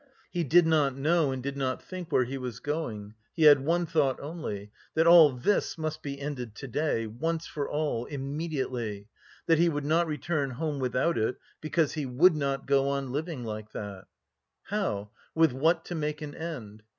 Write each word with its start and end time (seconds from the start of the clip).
He 0.31 0.43
did 0.43 0.65
not 0.65 0.95
know 0.95 1.29
and 1.31 1.43
did 1.43 1.55
not 1.55 1.79
think 1.83 2.11
where 2.11 2.23
he 2.23 2.39
was 2.39 2.59
going, 2.59 3.13
he 3.35 3.43
had 3.43 3.63
one 3.63 3.85
thought 3.85 4.19
only: 4.19 4.71
"that 4.95 5.05
all 5.05 5.31
this 5.31 5.77
must 5.77 6.01
be 6.01 6.19
ended 6.19 6.55
to 6.55 6.67
day, 6.67 7.05
once 7.05 7.45
for 7.45 7.69
all, 7.69 8.05
immediately; 8.05 9.09
that 9.45 9.59
he 9.59 9.69
would 9.69 9.85
not 9.85 10.07
return 10.07 10.49
home 10.49 10.79
without 10.79 11.19
it, 11.19 11.35
because 11.61 11.93
he 11.93 12.07
would 12.07 12.35
not 12.35 12.65
go 12.65 12.89
on 12.89 13.11
living 13.11 13.43
like 13.43 13.73
that." 13.73 14.05
How, 14.63 15.11
with 15.35 15.51
what 15.53 15.85
to 15.85 15.93
make 15.93 16.23
an 16.23 16.33
end? 16.33 16.81